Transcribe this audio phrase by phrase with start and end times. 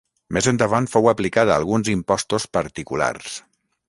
[0.35, 3.37] Més endavant fou aplicat a alguns impostos particulars.